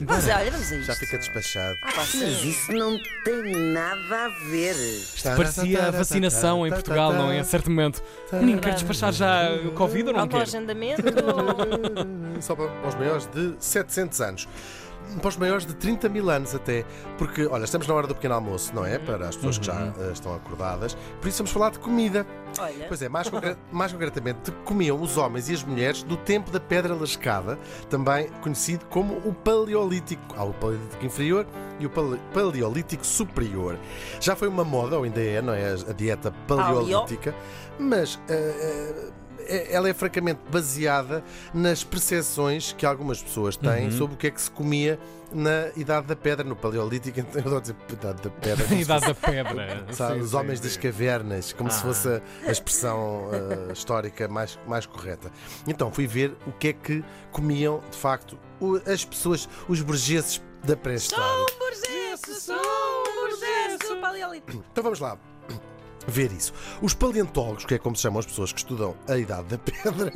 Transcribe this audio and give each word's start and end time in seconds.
Olha, 0.00 0.06
Mas 0.08 0.24
olha, 0.28 0.50
vamos 0.50 0.72
a 0.72 0.74
isto. 0.76 0.86
já 0.86 0.94
fica 0.94 1.18
despachado. 1.18 1.76
Ah. 1.82 1.92
Mas 1.96 2.14
isso 2.14 2.72
não 2.72 2.98
tem 3.24 3.72
nada 3.72 4.24
a 4.26 4.28
ver. 4.50 4.74
Parecia 5.36 5.86
a 5.86 5.90
vacinação 5.90 6.66
em 6.66 6.70
Portugal, 6.70 7.12
não 7.12 7.30
é? 7.30 7.40
A 7.40 7.44
certo 7.44 7.70
momento. 7.70 8.02
Menino, 8.32 8.60
quer 8.60 8.74
despachar 8.74 9.12
já 9.12 9.52
o 9.64 9.72
Covid 9.72 10.08
ou 10.08 10.12
não 10.14 10.20
Algum 10.20 10.36
quer? 10.36 10.42
agendamento? 10.42 11.02
Só 12.40 12.54
para 12.56 12.68
para 12.68 12.88
os 12.88 12.94
maiores 12.94 13.26
de 13.26 13.54
700 13.58 14.20
anos. 14.20 14.48
Para 15.20 15.28
os 15.28 15.36
maiores 15.36 15.66
de 15.66 15.74
30 15.74 16.08
mil 16.08 16.30
anos 16.30 16.54
até. 16.54 16.84
Porque, 17.18 17.46
olha, 17.46 17.64
estamos 17.64 17.86
na 17.86 17.94
hora 17.94 18.06
do 18.06 18.14
pequeno 18.14 18.34
almoço, 18.34 18.74
não 18.74 18.84
é? 18.84 18.98
Para 18.98 19.28
as 19.28 19.36
pessoas 19.36 19.58
que 19.58 19.66
já 19.66 19.74
Uhum. 19.74 19.92
eh, 20.00 20.12
estão 20.12 20.34
acordadas. 20.34 20.96
Por 21.20 21.28
isso 21.28 21.38
vamos 21.38 21.50
falar 21.52 21.70
de 21.70 21.78
comida. 21.78 22.26
Olha, 22.58 22.84
Pois 22.86 23.00
é, 23.02 23.08
mais, 23.08 23.28
concre- 23.28 23.56
mais 23.72 23.92
concretamente, 23.92 24.50
comiam 24.64 25.00
os 25.00 25.16
homens 25.16 25.48
e 25.48 25.54
as 25.54 25.62
mulheres 25.64 26.02
do 26.02 26.16
tempo 26.16 26.50
da 26.50 26.60
Pedra 26.60 26.94
Lascada, 26.94 27.58
também 27.88 28.28
conhecido 28.42 28.84
como 28.86 29.14
o 29.26 29.32
Paleolítico. 29.34 30.22
Há 30.36 30.44
o 30.44 30.52
Paleolítico 30.54 31.04
Inferior 31.04 31.46
e 31.80 31.86
o 31.86 31.90
Pale- 31.90 32.20
Paleolítico 32.32 33.06
Superior. 33.06 33.78
Já 34.20 34.36
foi 34.36 34.48
uma 34.48 34.64
moda, 34.64 34.96
ou 34.98 35.04
ainda 35.04 35.20
é, 35.20 35.40
não 35.42 35.52
é? 35.52 35.72
A 35.72 35.92
dieta 35.92 36.32
paleolítica, 36.46 37.34
mas. 37.78 38.18
eh, 38.28 38.34
eh, 39.08 39.21
ela 39.48 39.88
é 39.88 39.94
francamente 39.94 40.40
baseada 40.50 41.22
nas 41.54 41.82
percepções 41.84 42.72
que 42.72 42.84
algumas 42.86 43.22
pessoas 43.22 43.56
têm 43.56 43.90
sobre 43.90 44.14
o 44.14 44.16
que 44.18 44.26
é 44.26 44.30
que 44.30 44.40
se 44.40 44.50
comia 44.50 44.98
na 45.32 45.68
Idade 45.76 46.06
da 46.06 46.16
Pedra, 46.16 46.44
no 46.44 46.54
Paleolítico. 46.54 47.20
Eu 47.34 47.40
adoro 47.40 47.60
dizer 47.62 47.76
Idade 47.90 48.22
da 48.22 48.30
Pedra. 48.30 48.66
se 48.66 48.74
Idade 48.82 49.06
da 49.06 49.14
pedra. 49.14 49.86
Sabe, 49.92 50.14
Sim, 50.16 50.20
os 50.20 50.30
sim, 50.30 50.36
homens 50.36 50.58
sim. 50.58 50.64
das 50.66 50.76
cavernas, 50.76 51.52
como 51.52 51.70
se 51.70 51.78
Ah. 51.78 51.82
fosse 51.82 52.08
a, 52.08 52.20
a 52.46 52.50
expressão 52.52 53.28
eh, 53.32 53.72
histórica 53.72 54.28
mais, 54.28 54.58
mais 54.66 54.84
correta. 54.86 55.30
Então 55.66 55.90
fui 55.90 56.06
ver 56.06 56.36
o 56.46 56.52
que 56.52 56.68
é 56.68 56.72
que 56.72 57.04
comiam 57.30 57.82
de 57.90 57.96
facto 57.96 58.38
o- 58.60 58.76
as 58.90 59.04
pessoas, 59.04 59.48
os 59.68 59.80
burgueses 59.80 60.42
da 60.64 60.76
pré-história. 60.76 61.24
burgueso, 61.58 62.40
sou 62.40 62.54
um 62.56 63.30
burgueso 63.30 63.96
paleolítico. 64.00 64.64
Então 64.70 64.84
vamos 64.84 65.00
lá. 65.00 65.16
Ver 66.06 66.32
isso. 66.32 66.52
Os 66.80 66.94
paleontólogos, 66.94 67.64
que 67.64 67.74
é 67.74 67.78
como 67.78 67.94
se 67.96 68.02
chamam 68.02 68.18
as 68.20 68.26
pessoas 68.26 68.52
que 68.52 68.58
estudam 68.58 68.94
a 69.08 69.16
idade 69.16 69.48
da 69.48 69.58
pedra, 69.58 70.12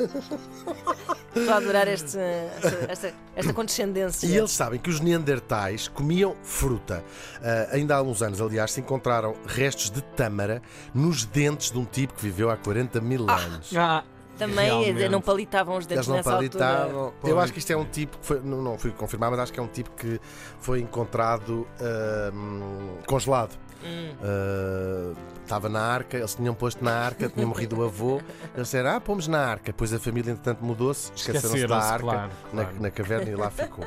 Estou 1.34 1.52
a 1.52 1.56
adorar 1.58 1.86
este, 1.86 2.18
esta, 2.18 2.86
esta, 2.90 3.14
esta 3.36 3.52
condescendência. 3.52 4.26
e 4.26 4.36
eles 4.36 4.50
sabem 4.52 4.80
que 4.80 4.88
os 4.88 5.00
neandertais 5.00 5.86
comiam 5.86 6.34
fruta. 6.42 7.04
Ah, 7.42 7.68
ainda 7.72 7.96
há 7.96 8.02
uns 8.02 8.22
anos, 8.22 8.40
aliás, 8.40 8.72
se 8.72 8.80
encontraram 8.80 9.34
restos 9.46 9.90
de 9.90 10.00
tâmara 10.02 10.62
nos 10.94 11.24
dentes 11.26 11.70
de 11.70 11.78
um 11.78 11.84
tipo 11.84 12.14
que 12.14 12.22
viveu 12.22 12.50
há 12.50 12.56
40 12.56 13.00
mil 13.02 13.28
anos. 13.30 13.70
Ah, 13.76 14.02
Também 14.38 14.66
realmente. 14.66 15.08
não 15.08 15.20
palitavam 15.20 15.76
os 15.78 15.86
dedos 15.86 16.06
Eles 16.06 16.08
não 16.08 16.16
nessa 16.16 16.32
altura. 16.32 16.50
palitavam. 16.50 17.04
Eu 17.06 17.12
Pois. 17.20 17.36
acho 17.38 17.52
que 17.52 17.58
isto 17.58 17.72
é 17.72 17.76
um 17.76 17.84
tipo 17.84 18.18
que 18.18 18.26
foi, 18.26 18.40
não, 18.40 18.62
não 18.62 18.78
fui 18.78 18.90
confirmar, 18.90 19.30
mas 19.30 19.40
acho 19.40 19.52
que 19.52 19.60
é 19.60 19.62
um 19.62 19.68
tipo 19.68 19.90
que 19.90 20.20
foi 20.60 20.80
encontrado 20.80 21.66
ahm, 21.80 22.98
congelado. 23.06 23.56
Hum. 23.84 24.14
Ah, 24.22 25.12
Estava 25.46 25.68
na 25.68 25.80
arca, 25.80 26.16
eles 26.16 26.34
tinham 26.34 26.52
posto 26.54 26.82
na 26.84 26.90
arca, 26.90 27.28
tinha 27.28 27.46
morrido 27.46 27.78
o 27.78 27.84
avô. 27.84 28.16
Eles 28.52 28.66
disseram, 28.66 28.90
ah, 28.90 29.00
pomos 29.00 29.28
na 29.28 29.38
arca. 29.38 29.66
Depois 29.66 29.92
a 29.94 29.98
família, 30.00 30.32
entretanto, 30.32 30.64
mudou-se, 30.64 31.12
esqueceram-se 31.14 31.66
da 31.68 31.78
arca 31.78 31.98
claro, 32.00 32.30
na, 32.52 32.64
claro. 32.64 32.82
na 32.82 32.90
caverna 32.90 33.30
e 33.30 33.36
lá 33.36 33.48
ficou. 33.52 33.84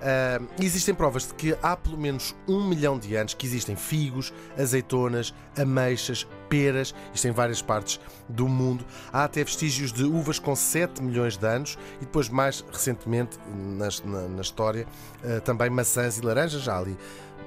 Ah, 0.00 0.40
existem 0.58 0.94
provas 0.94 1.26
de 1.26 1.34
que 1.34 1.54
há 1.62 1.76
pelo 1.76 1.98
menos 1.98 2.34
um 2.48 2.66
milhão 2.66 2.98
de 2.98 3.14
anos 3.14 3.34
que 3.34 3.44
existem 3.46 3.76
figos, 3.76 4.32
azeitonas, 4.58 5.34
ameixas, 5.58 6.26
peras, 6.52 6.94
isto 7.14 7.26
em 7.26 7.30
várias 7.30 7.62
partes 7.62 7.98
do 8.28 8.46
mundo. 8.46 8.84
Há 9.10 9.24
até 9.24 9.42
vestígios 9.42 9.90
de 9.90 10.04
uvas 10.04 10.38
com 10.38 10.54
7 10.54 11.02
milhões 11.02 11.38
de 11.38 11.46
anos 11.46 11.78
e 11.96 12.04
depois, 12.04 12.28
mais 12.28 12.62
recentemente, 12.70 13.38
na, 13.48 13.88
na 14.28 14.42
história, 14.42 14.86
ah, 15.24 15.40
também 15.40 15.70
maçãs 15.70 16.18
e 16.18 16.20
laranjas, 16.20 16.60
já 16.60 16.78
ali 16.78 16.94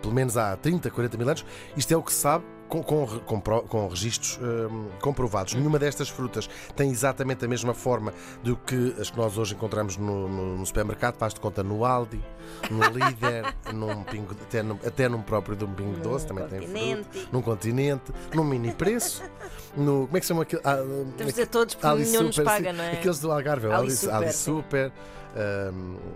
pelo 0.02 0.14
menos 0.14 0.38
há 0.38 0.56
30, 0.56 0.90
40 0.92 1.18
mil 1.18 1.28
anos. 1.28 1.46
Isto 1.76 1.94
é 1.94 1.98
o 1.98 2.04
que 2.04 2.14
se 2.14 2.20
sabe. 2.20 2.44
Com, 2.68 2.82
com, 2.82 3.06
com, 3.20 3.40
com 3.42 3.88
registros 3.88 4.40
hum, 4.42 4.90
comprovados. 5.00 5.54
Nenhuma 5.54 5.78
destas 5.78 6.10
frutas 6.10 6.50
tem 6.76 6.90
exatamente 6.90 7.46
a 7.46 7.48
mesma 7.48 7.74
forma 7.76 8.12
do 8.44 8.56
que 8.58 8.96
as 9.00 9.10
que 9.12 9.18
nós 9.18 9.38
hoje 9.38 9.54
encontramos 9.54 9.98
no, 9.98 10.28
no- 10.28 10.58
no 10.58 10.66
supermercado. 10.66 11.16
Faz 11.18 11.34
de 11.34 11.40
conta 11.40 11.64
no 11.64 11.86
Aldi, 11.86 12.20
no 12.72 12.80
Líder, 12.90 13.54
num 13.72 14.04
pingo, 14.04 14.32
até, 14.34 14.64
num, 14.64 14.80
até 14.86 15.08
num 15.08 15.22
próprio 15.22 15.56
de 15.56 15.64
um 15.64 15.74
pingo 15.74 16.00
doce, 16.00 16.26
também 16.26 16.48
tem 16.48 16.60
fruta. 17.04 17.28
Num 17.32 17.42
continente, 17.42 18.12
num 18.34 18.44
mini 18.44 18.72
preço. 18.74 19.24
No, 19.78 20.06
como 20.06 20.18
é 20.18 20.20
que 20.20 20.26
se 20.26 20.30
chama 20.30 20.44
aquilo? 20.44 20.62
Ah, 20.64 20.76
Temos 20.78 21.16
de 21.18 21.26
dizer 21.26 21.48
todos 21.48 21.76
porque 21.76 21.88
Ali 21.88 22.06
nenhum 22.06 22.24
nos 22.24 22.36
Super, 22.36 22.46
paga, 22.46 22.72
sim. 22.72 22.78
não 22.78 22.84
é? 22.84 22.92
Aqueles 22.94 23.20
do 23.20 23.32
Algarve, 23.32 23.68
Ali 23.68 23.76
Ali, 23.76 23.92
Super, 23.92 24.16
Ali. 24.16 24.34
Super, 24.34 24.92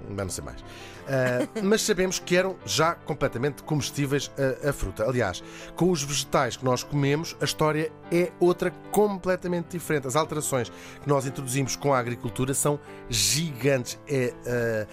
não 0.09 0.29
sei 0.29 0.43
mais. 0.43 0.63
Ah, 1.07 1.47
mas 1.63 1.81
sabemos 1.81 2.19
que 2.19 2.35
eram 2.35 2.55
já 2.65 2.93
completamente 2.95 3.63
comestíveis 3.63 4.31
a, 4.63 4.69
a 4.69 4.73
fruta. 4.73 5.03
Aliás, 5.03 5.43
com 5.75 5.91
os 5.91 6.03
vegetais 6.03 6.55
que 6.55 6.63
nós 6.63 6.83
comemos, 6.83 7.35
a 7.41 7.45
história 7.45 7.91
é 8.11 8.31
outra 8.39 8.71
completamente 8.91 9.69
diferente. 9.71 10.07
As 10.07 10.15
alterações 10.15 10.69
que 10.69 11.07
nós 11.07 11.25
introduzimos 11.25 11.75
com 11.75 11.93
a 11.93 11.99
agricultura 11.99 12.53
são 12.53 12.79
gigantes. 13.09 13.99
É. 14.07 14.33
ah, 14.45 14.87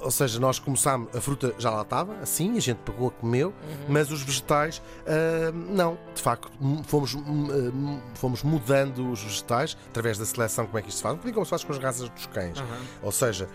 ou- 0.00 0.10
seja, 0.10 0.38
nós 0.40 0.58
começámos, 0.58 1.14
a 1.14 1.20
fruta 1.20 1.54
já 1.58 1.70
lá 1.70 1.82
estava, 1.82 2.14
assim, 2.20 2.56
a 2.56 2.60
gente 2.60 2.78
pegou, 2.78 3.10
comeu, 3.10 3.52
mas 3.88 4.10
os 4.10 4.22
vegetais, 4.22 4.82
ah, 5.06 5.52
não. 5.52 5.98
De 6.14 6.20
facto, 6.22 6.50
fomos, 6.86 7.14
ah, 7.16 8.00
fomos 8.14 8.42
mudando 8.42 9.10
os 9.10 9.22
vegetais 9.22 9.76
através 9.88 10.18
da 10.18 10.24
seleção. 10.26 10.66
Como 10.66 10.78
é 10.78 10.82
que 10.82 10.88
isto 10.88 10.98
se 10.98 11.02
faz? 11.02 11.14
Um 11.14 11.16
bocadinho 11.16 11.34
como 11.34 11.46
se 11.46 11.50
faz 11.50 11.64
com 11.64 11.72
as 11.72 11.78
raças 11.78 12.08
dos 12.08 12.26
cães. 12.26 12.62
Ou 13.02 13.12
seja, 13.12 13.48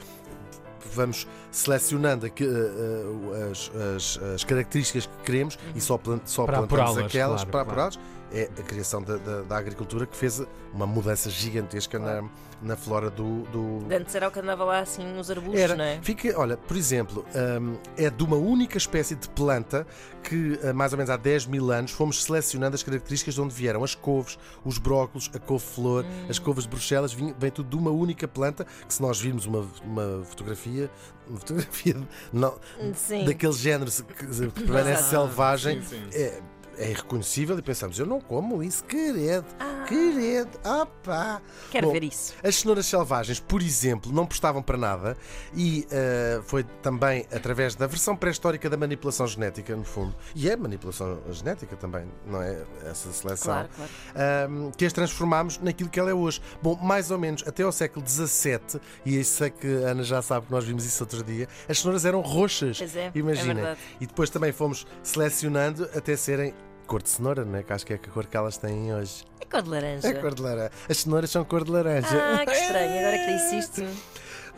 vamos 0.96 1.28
selecionando 1.52 2.26
aqui, 2.26 2.46
ah, 2.46 3.50
as, 3.52 3.72
as- 3.96 4.20
as 4.36 4.44
características 4.44 5.06
que 5.08 5.24
queremos 5.24 5.58
e 5.76 5.82
só, 5.82 5.98
plant, 5.98 6.22
só 6.26 6.46
Para 6.46 6.60
plantamos 6.60 6.84
apurá-las, 6.92 7.06
aquelas 7.10 7.44
claro, 7.44 7.52
para 7.52 7.74
claro. 7.76 7.96
É 8.34 8.50
a 8.58 8.64
criação 8.64 9.02
da, 9.04 9.18
da- 9.18 9.42
da 9.44 9.58
agricultura 9.58 10.08
que 10.08 10.18
fez 10.18 10.42
uma 10.74 10.88
mudança 10.88 11.30
gigantesca 11.30 12.00
na, 12.00 12.28
na 12.64 12.76
flora 12.76 13.12
do, 13.12 13.44
do, 13.44 13.86
De 13.88 13.94
Antes 13.96 14.16
era 14.16 14.28
o 14.28 14.32
que 14.32 14.40
andava 14.40 14.64
lá 14.64 14.80
assim 14.80 15.06
nos 15.14 15.30
arbustos, 15.30 15.60
era. 15.60 15.76
não 15.76 15.84
é? 15.86 16.00
Fica, 16.02 16.34
olha, 16.40 16.58
por 16.58 16.76
exemplo, 16.76 17.24
hum, 17.62 17.78
é 17.96 18.10
de 18.10 18.24
uma 18.24 18.36
única 18.36 18.76
espécie 18.78 19.14
de 19.16 19.30
planta 19.30 19.86
que, 20.24 20.60
ah, 20.64 20.74
mais 20.74 20.94
ou 20.94 20.98
menos 20.98 21.12
há 21.12 21.18
10 21.18 21.46
mil 21.46 21.72
anos, 21.72 21.92
fomos 21.92 22.24
selecionando 22.24 22.74
as 22.74 22.82
características 22.82 23.36
de 23.36 23.42
onde 23.42 23.54
vieram 23.54 23.84
as 23.84 23.94
couves, 23.94 24.40
os 24.66 24.80
brócolos, 24.80 25.30
a 25.36 25.38
couve-flor, 25.38 26.04
Hum. 26.04 26.26
as 26.28 26.40
couves 26.40 26.64
de 26.64 26.70
Bruxelas, 26.72 27.14
vem, 27.14 27.36
vem 27.38 27.52
tudo 27.52 27.70
de 27.70 27.76
uma 27.76 27.92
única 27.92 28.28
planta 28.28 28.66
que, 28.88 28.94
se 28.94 29.00
nós 29.02 29.20
virmos 29.22 29.46
uma, 29.46 29.64
uma 29.84 30.24
fotografia, 30.26 30.90
uma 31.28 31.38
fotografia 31.40 31.96
não, 32.32 32.56
Sim. 32.96 33.26
daquele 33.26 33.54
género 33.54 33.92
que 33.92 34.26
que 34.26 34.50
permanece 34.66 35.10
selvagem, 35.12 35.84
Sim, 35.84 36.04
sim. 36.10 36.18
é, 36.18 36.42
é 36.78 36.92
irreconhecível 36.92 37.58
e 37.58 37.62
pensamos, 37.62 38.00
eu 38.00 38.06
não 38.06 38.20
como 38.20 38.64
isso, 38.64 38.84
querido, 38.86 39.46
Ah. 39.60 39.83
Querido, 39.88 40.60
pá. 41.04 41.42
Quero 41.72 41.88
Bom, 41.88 41.94
ver 41.94 42.04
isso. 42.04 42.34
as 42.44 42.56
cenouras 42.56 42.86
selvagens, 42.86 43.40
por 43.40 43.62
exemplo, 43.62 44.12
não 44.12 44.26
prestavam 44.26 44.62
para 44.62 44.78
nada 44.78 45.18
e 45.54 45.86
eh, 45.92 46.42
foi 46.46 46.64
também 46.82 47.26
através 47.34 47.76
da 47.76 47.88
versão 47.88 48.16
pré-histórica 48.16 48.70
da 48.70 48.78
manipulação 48.78 49.28
genética, 49.28 49.76
no 49.76 49.84
fundo, 49.84 50.16
e 50.36 50.50
é 50.50 50.56
manipulação 50.56 51.20
genética 51.32 51.76
também, 51.76 52.06
não 52.26 52.42
é? 52.42 52.64
Essa 52.86 53.12
seleção. 53.12 53.54
Claro, 53.54 53.70
claro. 53.76 53.92
ahm, 54.16 54.72
que 54.72 54.86
as 54.86 54.94
transformámos 54.94 55.58
naquilo 55.60 55.90
que 55.90 56.00
ela 56.00 56.10
é 56.10 56.14
hoje. 56.14 56.42
Bom, 56.62 56.76
mais 56.76 57.12
ou 57.12 57.18
menos 57.18 57.44
até 57.48 57.64
ao 57.64 57.72
século 57.72 58.06
XVII, 58.08 58.80
e 59.06 59.20
isso 59.20 59.38
sei 59.38 59.50
que 59.50 59.68
a 59.86 59.90
Ana 59.92 60.04
já 60.04 60.22
sabe 60.22 60.48
que 60.48 60.52
nós 60.52 60.64
vimos 60.66 60.86
isso 60.86 61.04
outro 61.04 61.24
dia, 61.24 61.48
as 61.68 61.80
cenouras 61.80 62.06
eram 62.06 62.22
roxas. 62.22 62.78
Pois 62.78 62.96
é, 62.96 63.06
é 63.06 63.12
Imaginem. 63.16 63.56
verdade. 63.56 63.80
e 64.00 64.06
depois 64.08 64.30
também 64.30 64.52
fomos 64.52 64.86
selecionando 65.02 65.90
até 65.96 66.16
serem 66.16 66.54
cor 66.86 67.02
de 67.02 67.10
cenoura, 67.10 67.46
não 67.46 67.58
é? 67.58 67.64
Que 67.64 67.74
acho 67.74 67.86
que 67.86 67.94
é 67.94 67.96
a 67.96 68.00
cor 68.00 68.26
que 68.26 68.36
elas 68.38 68.58
têm 68.58 68.94
hoje. 68.94 69.24
É 69.54 69.62
cor 69.62 69.64
de 69.64 69.70
laranja. 69.70 70.08
É 70.08 70.14
cor 70.14 70.34
de 70.34 70.42
laranja. 70.42 70.72
As 70.90 70.98
cenouras 70.98 71.30
são 71.30 71.46
cor 71.46 71.64
de 71.64 71.72
laranja. 71.72 72.08
Ah, 72.12 72.44
que 72.46 72.52
estranho. 72.52 73.00
Agora 73.00 73.18
que 73.20 73.34
disse 73.34 73.58
isto. 73.60 73.82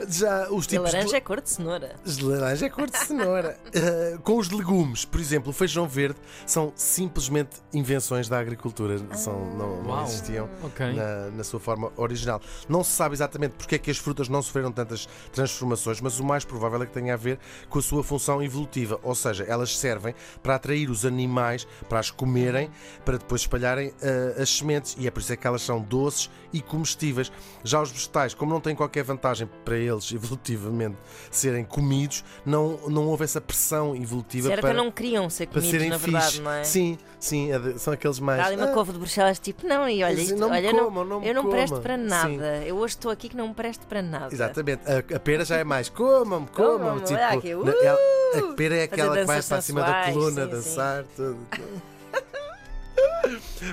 Já 0.10 0.50
os 0.52 0.66
A 0.66 0.70
tipos 0.70 0.90
de- 0.92 0.96
laranja 0.98 1.18
é 1.18 1.22
cor 1.22 1.40
de 1.42 1.50
cenoura. 1.50 1.96
de 2.04 2.24
laranja 2.24 2.66
é 2.66 2.70
cor 2.70 2.90
de 2.90 2.98
cenoura. 2.98 3.58
Uh, 3.68 4.20
com 4.24 4.38
os 4.38 4.50
legumes, 4.50 5.06
por 5.06 5.20
exemplo, 5.22 5.50
o 5.52 5.54
feijão 5.54 5.88
verde 5.88 6.20
são 6.46 6.74
simplesmente 6.76 7.58
invenções 7.74 8.28
da 8.28 8.38
agricultura. 8.40 8.98
São, 9.16 9.34
não, 9.56 9.84
não 9.84 10.04
existiam 10.04 10.50
Ok. 10.64 10.94
na, 10.94 11.32
na 11.32 11.44
sua 11.44 11.60
forma 11.60 11.92
original. 11.96 12.42
Não 12.68 12.84
se 12.84 12.92
sabe 12.92 13.16
exatamente 13.16 13.54
porque 13.54 13.76
é 13.76 13.78
que 13.78 13.90
as 13.90 13.98
frutas 13.98 14.28
não 14.28 14.42
sofreram 14.42 14.72
tantas 14.72 15.08
transformações, 15.32 16.02
mas 16.02 16.20
o 16.20 16.24
mais 16.26 16.44
provável 16.44 16.84
é 16.84 16.86
que 16.86 16.94
tenha 16.94 17.14
a 17.14 17.18
ver 17.18 17.40
com 17.70 17.80
a 17.80 17.82
sua 17.82 18.04
função 18.04 18.44
evolutiva. 18.44 19.00
Ou 19.02 19.16
seja, 19.16 19.44
elas 19.46 19.78
servem 19.78 20.14
para 20.44 20.56
atrair 20.56 20.90
os 20.90 21.06
animais 21.06 21.68
para 21.88 22.00
as 22.00 22.12
comerem, 22.12 22.70
para 23.06 23.18
depois 23.18 23.42
espalharem 23.42 23.90
uh, 23.90 24.42
as 24.42 24.50
sementes. 24.50 24.96
E 25.00 25.08
é 25.08 25.12
por 25.12 25.20
isso 25.22 25.32
é 25.32 25.38
que 25.38 25.48
elas 25.48 25.62
são 25.62 25.82
doces 25.82 26.30
e 26.52 26.62
comestíveis. 26.62 27.32
Já 27.64 27.82
os 27.82 27.92
vegetais, 27.92 28.34
como 28.34 28.52
não 28.54 28.60
têm 28.60 28.76
qualquer 28.76 29.04
vantagem 29.04 29.50
para 29.64 29.85
eles 29.86 30.12
evolutivamente 30.12 30.96
serem 31.32 31.64
comidos, 31.64 32.24
não, 32.46 32.78
não 32.88 33.08
houve 33.08 33.24
essa 33.24 33.40
pressão 33.42 33.96
evolutiva 33.96 34.48
Certo, 34.50 34.62
para, 34.62 34.74
não 34.74 34.92
queriam 34.92 35.30
ser 35.30 35.48
comidos, 35.48 35.70
serem 35.70 35.90
na 35.90 35.98
verdade, 35.98 36.26
fixe. 36.26 36.42
não 36.42 36.52
é? 36.52 36.64
Sim, 36.64 36.98
sim, 37.20 37.52
é 37.52 37.78
são 37.78 37.94
aqueles 37.94 38.20
mais. 38.20 38.46
Ali 38.46 38.56
uma 38.58 38.66
"Ah, 38.66 38.74
couve 38.74 38.92
de 38.94 39.00
Bruxelas, 39.00 39.40
tipo, 39.40 39.66
não, 39.68 39.88
e 39.88 40.04
olha, 40.04 40.14
isto, 40.14 40.36
não 40.36 40.50
olha, 40.52 40.72
não 40.74 40.92
me 40.92 41.28
eu 41.28 41.34
não 41.34 41.50
presto 41.50 41.80
para 41.82 41.98
Sim. 41.98 42.04
nada. 42.06 42.64
Eu 42.66 42.76
hoje 42.78 42.96
estou 42.96 43.12
aqui 43.12 43.30
que 43.30 43.38
não 43.38 43.48
me 43.50 43.54
presto 43.54 43.86
para 43.88 44.02
nada. 44.02 44.34
Exatamente, 44.34 44.82
a, 44.90 45.16
a 45.16 45.20
pera 45.20 45.44
já 45.46 45.58
é 45.58 45.64
mais 45.64 45.90
comam-me, 45.90 46.48
comam-me. 46.48 47.02
Tipo, 47.02 47.20
aqui, 47.20 47.50
ela- 47.52 48.00
a 48.38 48.54
pera 48.56 48.76
é 48.76 48.84
aquela 48.84 49.18
que 49.18 49.26
vai 49.26 49.42
para 49.42 49.62
cima 49.62 49.82
da 49.82 50.12
coluna, 50.12 50.42
sim, 50.42 50.48
sim. 50.48 50.56
dançar, 50.56 51.04
tudo. 51.16 51.38
tudo. 51.52 51.95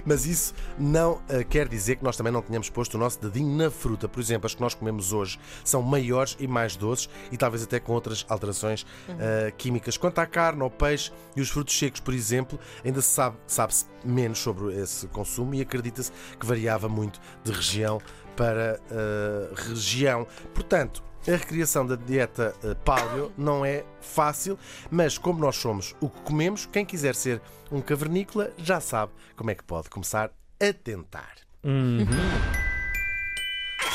Mas 0.04 0.26
isso 0.26 0.54
não 0.78 1.20
eh, 1.28 1.44
quer 1.44 1.68
dizer 1.68 1.96
que 1.96 2.04
nós 2.04 2.16
também 2.16 2.32
não 2.32 2.42
tenhamos 2.42 2.70
posto 2.70 2.94
o 2.94 2.98
nosso 2.98 3.20
dedinho 3.20 3.56
na 3.56 3.70
fruta. 3.70 4.08
Por 4.08 4.20
exemplo, 4.20 4.46
as 4.46 4.54
que 4.54 4.60
nós 4.60 4.74
comemos 4.74 5.12
hoje 5.12 5.38
são 5.64 5.82
maiores 5.82 6.36
e 6.38 6.46
mais 6.46 6.76
doces 6.76 7.08
e 7.30 7.36
talvez 7.36 7.62
até 7.62 7.78
com 7.80 7.92
outras 7.92 8.24
alterações 8.28 8.86
eh, 9.18 9.52
químicas. 9.56 9.96
Quanto 9.96 10.18
à 10.18 10.26
carne, 10.26 10.62
ao 10.62 10.70
peixe 10.70 11.12
e 11.36 11.40
os 11.40 11.50
frutos 11.50 11.78
secos, 11.78 12.00
por 12.00 12.14
exemplo, 12.14 12.58
ainda 12.84 13.00
se 13.00 13.08
sabe, 13.08 13.36
sabe-se 13.46 13.86
menos 14.04 14.38
sobre 14.38 14.74
esse 14.74 15.06
consumo 15.08 15.54
e 15.54 15.60
acredita-se 15.60 16.12
que 16.38 16.46
variava 16.46 16.88
muito 16.88 17.20
de 17.44 17.52
região 17.52 18.00
para 18.36 18.80
eh, 18.90 19.52
região. 19.54 20.26
Portanto, 20.54 21.02
a 21.26 21.30
recriação 21.36 21.86
da 21.86 21.94
dieta 21.96 22.54
eh, 22.64 22.74
paleo 22.84 23.32
não 23.38 23.64
é 23.64 23.84
fácil, 24.00 24.58
mas 24.90 25.16
como 25.18 25.38
nós 25.40 25.56
somos 25.56 25.94
o 26.00 26.08
que 26.08 26.20
comemos, 26.22 26.66
quem 26.66 26.84
quiser 26.84 27.14
ser 27.14 27.40
um 27.70 27.80
cavernícola 27.80 28.52
já 28.58 28.80
sabe 28.80 29.12
como 29.36 29.50
é 29.50 29.54
que 29.54 29.62
pode 29.62 29.88
começar 29.88 30.30
a 30.60 30.72
tentar. 30.72 31.36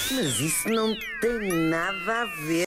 Mas 0.09 0.39
isso 0.39 0.69
não 0.69 0.95
tem 1.19 1.51
nada 1.69 2.21
a 2.21 2.25
ver. 2.45 2.55